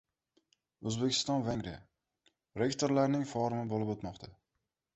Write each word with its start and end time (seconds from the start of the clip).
O‘zbekiston– 0.91 1.43
Vengriya. 1.49 1.83
Rektorlarning 2.63 3.29
forumi 3.35 3.71
bo‘lib 3.75 3.95
o‘tmoqda 3.97 4.35